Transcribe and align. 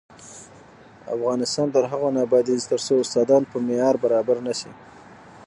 افغانستان 1.15 1.67
تر 1.75 1.83
هغو 1.91 2.09
نه 2.15 2.19
ابادیږي، 2.27 2.65
ترڅو 2.71 2.93
استادان 3.03 3.43
په 3.51 3.57
معیار 3.67 3.95
برابر 4.03 4.37
نشي. 4.47 4.71